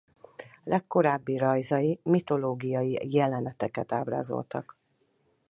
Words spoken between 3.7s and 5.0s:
ábrázoltak.